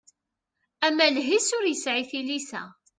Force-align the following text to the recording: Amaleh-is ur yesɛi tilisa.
Amaleh-is 0.85 1.47
ur 1.57 1.65
yesɛi 1.67 2.03
tilisa. 2.09 2.63